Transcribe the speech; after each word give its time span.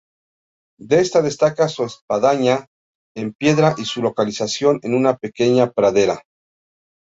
De 0.79 0.99
esta 0.99 1.21
destaca 1.21 1.69
su 1.69 1.83
espadaña 1.85 2.65
en 3.15 3.33
piedra 3.35 3.75
y 3.77 3.85
su 3.85 4.01
localización 4.01 4.79
en 4.81 4.95
una 4.95 5.17
pequeña 5.17 5.69
pradera. 5.73 6.23